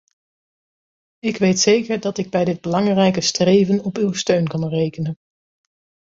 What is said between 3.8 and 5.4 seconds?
op uw steun kan rekenen.